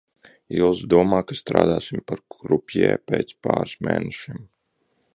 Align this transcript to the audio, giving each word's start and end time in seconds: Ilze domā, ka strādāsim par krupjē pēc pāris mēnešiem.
Ilze 0.59 0.87
domā, 0.93 1.19
ka 1.31 1.37
strādāsim 1.41 2.03
par 2.13 2.23
krupjē 2.37 2.91
pēc 3.13 3.37
pāris 3.45 3.81
mēnešiem. 3.91 4.47